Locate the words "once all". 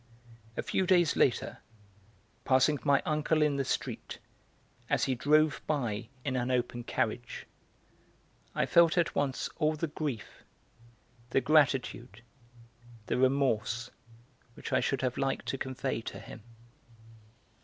9.13-9.75